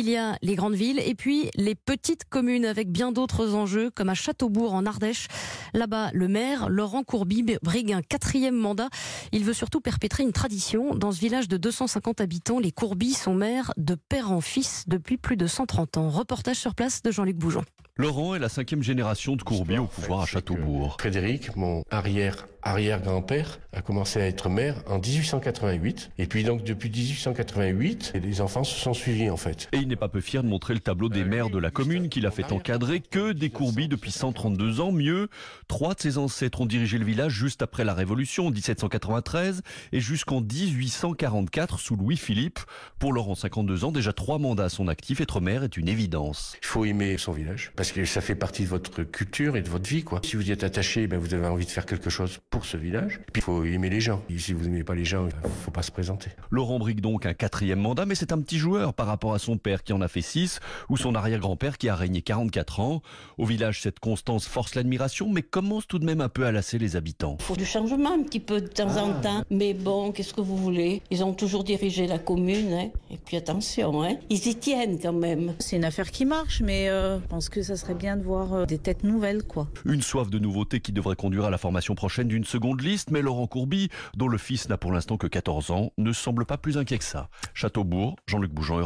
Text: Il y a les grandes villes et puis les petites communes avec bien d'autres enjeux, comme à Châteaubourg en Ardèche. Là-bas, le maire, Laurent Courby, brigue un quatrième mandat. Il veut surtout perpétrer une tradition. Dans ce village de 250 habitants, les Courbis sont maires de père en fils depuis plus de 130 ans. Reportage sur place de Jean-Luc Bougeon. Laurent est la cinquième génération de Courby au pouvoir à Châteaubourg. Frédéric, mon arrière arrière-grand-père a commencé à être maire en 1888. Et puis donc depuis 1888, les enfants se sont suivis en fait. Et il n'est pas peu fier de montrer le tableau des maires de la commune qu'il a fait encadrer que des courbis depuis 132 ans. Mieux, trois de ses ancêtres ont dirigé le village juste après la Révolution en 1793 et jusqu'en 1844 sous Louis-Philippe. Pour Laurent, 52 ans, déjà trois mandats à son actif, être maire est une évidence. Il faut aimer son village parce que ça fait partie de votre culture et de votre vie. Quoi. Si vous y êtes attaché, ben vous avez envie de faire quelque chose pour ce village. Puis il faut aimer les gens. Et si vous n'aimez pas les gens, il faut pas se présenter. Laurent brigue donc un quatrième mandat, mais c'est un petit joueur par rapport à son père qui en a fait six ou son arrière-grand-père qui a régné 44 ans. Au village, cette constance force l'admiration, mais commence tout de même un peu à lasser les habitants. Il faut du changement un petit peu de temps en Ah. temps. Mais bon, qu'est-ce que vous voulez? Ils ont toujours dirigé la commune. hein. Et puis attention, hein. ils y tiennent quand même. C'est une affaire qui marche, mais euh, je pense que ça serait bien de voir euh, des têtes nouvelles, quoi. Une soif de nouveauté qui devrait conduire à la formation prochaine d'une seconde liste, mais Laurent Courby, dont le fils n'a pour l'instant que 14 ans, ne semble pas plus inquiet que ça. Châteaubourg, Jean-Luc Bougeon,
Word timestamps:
Il 0.00 0.08
y 0.08 0.16
a 0.16 0.38
les 0.42 0.54
grandes 0.54 0.76
villes 0.76 1.00
et 1.04 1.16
puis 1.16 1.50
les 1.56 1.74
petites 1.74 2.24
communes 2.24 2.64
avec 2.64 2.88
bien 2.88 3.10
d'autres 3.10 3.54
enjeux, 3.56 3.90
comme 3.90 4.08
à 4.08 4.14
Châteaubourg 4.14 4.72
en 4.72 4.86
Ardèche. 4.86 5.26
Là-bas, 5.74 6.10
le 6.14 6.28
maire, 6.28 6.68
Laurent 6.68 7.02
Courby, 7.02 7.44
brigue 7.64 7.92
un 7.92 8.00
quatrième 8.00 8.54
mandat. 8.54 8.90
Il 9.32 9.42
veut 9.42 9.54
surtout 9.54 9.80
perpétrer 9.80 10.22
une 10.22 10.30
tradition. 10.30 10.94
Dans 10.94 11.10
ce 11.10 11.18
village 11.18 11.48
de 11.48 11.56
250 11.56 12.20
habitants, 12.20 12.60
les 12.60 12.70
Courbis 12.70 13.14
sont 13.14 13.34
maires 13.34 13.72
de 13.76 13.96
père 13.96 14.30
en 14.30 14.40
fils 14.40 14.84
depuis 14.86 15.16
plus 15.16 15.36
de 15.36 15.48
130 15.48 15.96
ans. 15.96 16.10
Reportage 16.10 16.58
sur 16.58 16.76
place 16.76 17.02
de 17.02 17.10
Jean-Luc 17.10 17.36
Bougeon. 17.36 17.64
Laurent 18.00 18.36
est 18.36 18.38
la 18.38 18.48
cinquième 18.48 18.84
génération 18.84 19.34
de 19.34 19.42
Courby 19.42 19.76
au 19.76 19.86
pouvoir 19.86 20.20
à 20.20 20.26
Châteaubourg. 20.26 20.96
Frédéric, 21.00 21.56
mon 21.56 21.82
arrière 21.90 22.46
arrière-grand-père 22.62 23.60
a 23.72 23.82
commencé 23.82 24.20
à 24.20 24.26
être 24.26 24.48
maire 24.48 24.82
en 24.86 24.98
1888. 24.98 26.10
Et 26.18 26.26
puis 26.26 26.44
donc 26.44 26.64
depuis 26.64 26.90
1888, 26.90 28.12
les 28.22 28.40
enfants 28.40 28.64
se 28.64 28.78
sont 28.78 28.94
suivis 28.94 29.30
en 29.30 29.36
fait. 29.36 29.68
Et 29.72 29.78
il 29.78 29.88
n'est 29.88 29.96
pas 29.96 30.08
peu 30.08 30.20
fier 30.20 30.42
de 30.42 30.48
montrer 30.48 30.74
le 30.74 30.80
tableau 30.80 31.08
des 31.08 31.24
maires 31.24 31.50
de 31.50 31.58
la 31.58 31.70
commune 31.70 32.08
qu'il 32.08 32.26
a 32.26 32.30
fait 32.30 32.52
encadrer 32.52 33.00
que 33.00 33.32
des 33.32 33.50
courbis 33.50 33.88
depuis 33.88 34.10
132 34.10 34.80
ans. 34.80 34.92
Mieux, 34.92 35.28
trois 35.68 35.94
de 35.94 36.00
ses 36.00 36.18
ancêtres 36.18 36.60
ont 36.60 36.66
dirigé 36.66 36.98
le 36.98 37.04
village 37.04 37.32
juste 37.32 37.62
après 37.62 37.84
la 37.84 37.94
Révolution 37.94 38.46
en 38.46 38.50
1793 38.50 39.62
et 39.92 40.00
jusqu'en 40.00 40.40
1844 40.40 41.78
sous 41.78 41.96
Louis-Philippe. 41.96 42.60
Pour 42.98 43.12
Laurent, 43.12 43.34
52 43.34 43.84
ans, 43.84 43.92
déjà 43.92 44.12
trois 44.12 44.38
mandats 44.38 44.64
à 44.64 44.68
son 44.68 44.88
actif, 44.88 45.20
être 45.20 45.40
maire 45.40 45.64
est 45.64 45.76
une 45.76 45.88
évidence. 45.88 46.56
Il 46.62 46.66
faut 46.66 46.84
aimer 46.84 47.16
son 47.18 47.32
village 47.32 47.72
parce 47.76 47.87
que 47.92 48.04
ça 48.04 48.20
fait 48.20 48.34
partie 48.34 48.62
de 48.64 48.68
votre 48.68 49.02
culture 49.02 49.56
et 49.56 49.62
de 49.62 49.68
votre 49.68 49.88
vie. 49.88 50.02
Quoi. 50.02 50.20
Si 50.24 50.36
vous 50.36 50.48
y 50.48 50.52
êtes 50.52 50.64
attaché, 50.64 51.06
ben 51.06 51.18
vous 51.18 51.34
avez 51.34 51.46
envie 51.46 51.64
de 51.66 51.70
faire 51.70 51.86
quelque 51.86 52.10
chose 52.10 52.38
pour 52.50 52.64
ce 52.64 52.76
village. 52.76 53.20
Puis 53.32 53.40
il 53.40 53.42
faut 53.42 53.64
aimer 53.64 53.90
les 53.90 54.00
gens. 54.00 54.22
Et 54.30 54.38
si 54.38 54.52
vous 54.52 54.64
n'aimez 54.64 54.84
pas 54.84 54.94
les 54.94 55.04
gens, 55.04 55.26
il 55.26 55.50
faut 55.64 55.70
pas 55.70 55.82
se 55.82 55.90
présenter. 55.90 56.30
Laurent 56.50 56.78
brigue 56.78 57.00
donc 57.00 57.26
un 57.26 57.34
quatrième 57.34 57.80
mandat, 57.80 58.06
mais 58.06 58.14
c'est 58.14 58.32
un 58.32 58.40
petit 58.40 58.58
joueur 58.58 58.94
par 58.94 59.06
rapport 59.06 59.34
à 59.34 59.38
son 59.38 59.56
père 59.58 59.82
qui 59.82 59.92
en 59.92 60.00
a 60.00 60.08
fait 60.08 60.22
six 60.22 60.60
ou 60.88 60.96
son 60.96 61.14
arrière-grand-père 61.14 61.78
qui 61.78 61.88
a 61.88 61.94
régné 61.96 62.22
44 62.22 62.80
ans. 62.80 63.02
Au 63.38 63.44
village, 63.44 63.82
cette 63.82 63.98
constance 64.00 64.46
force 64.46 64.74
l'admiration, 64.74 65.28
mais 65.28 65.42
commence 65.42 65.86
tout 65.86 65.98
de 65.98 66.04
même 66.04 66.20
un 66.20 66.28
peu 66.28 66.44
à 66.46 66.52
lasser 66.52 66.78
les 66.78 66.96
habitants. 66.96 67.36
Il 67.40 67.44
faut 67.44 67.56
du 67.56 67.64
changement 67.66 68.12
un 68.14 68.22
petit 68.22 68.40
peu 68.40 68.60
de 68.60 68.66
temps 68.66 68.96
en 68.96 69.12
Ah. 69.18 69.20
temps. 69.22 69.42
Mais 69.50 69.74
bon, 69.74 70.12
qu'est-ce 70.12 70.34
que 70.34 70.40
vous 70.40 70.56
voulez? 70.56 71.02
Ils 71.10 71.24
ont 71.24 71.32
toujours 71.32 71.64
dirigé 71.64 72.06
la 72.06 72.18
commune. 72.18 72.72
hein. 72.72 72.88
Et 73.10 73.16
puis 73.16 73.36
attention, 73.36 74.02
hein. 74.02 74.16
ils 74.30 74.46
y 74.48 74.54
tiennent 74.56 74.98
quand 75.00 75.12
même. 75.12 75.54
C'est 75.58 75.76
une 75.76 75.84
affaire 75.84 76.10
qui 76.10 76.24
marche, 76.24 76.60
mais 76.62 76.88
euh, 76.88 77.18
je 77.20 77.26
pense 77.26 77.48
que 77.48 77.62
ça 77.62 77.76
serait 77.78 77.94
bien 77.94 78.16
de 78.16 78.22
voir 78.22 78.52
euh, 78.52 78.66
des 78.66 78.78
têtes 78.78 79.04
nouvelles, 79.04 79.42
quoi. 79.42 79.68
Une 79.84 80.02
soif 80.02 80.28
de 80.28 80.38
nouveauté 80.38 80.80
qui 80.80 80.92
devrait 80.92 81.16
conduire 81.16 81.44
à 81.44 81.50
la 81.50 81.58
formation 81.58 81.94
prochaine 81.94 82.28
d'une 82.28 82.44
seconde 82.44 82.80
liste, 82.82 83.10
mais 83.10 83.22
Laurent 83.22 83.46
Courby, 83.46 83.88
dont 84.16 84.28
le 84.28 84.38
fils 84.38 84.68
n'a 84.68 84.76
pour 84.76 84.92
l'instant 84.92 85.16
que 85.16 85.26
14 85.26 85.70
ans, 85.70 85.92
ne 85.96 86.12
semble 86.12 86.44
pas 86.44 86.58
plus 86.58 86.76
inquiet 86.76 86.98
que 86.98 87.04
ça. 87.04 87.28
Châteaubourg, 87.54 88.16
Jean-Luc 88.26 88.52
Bougeon, 88.52 88.78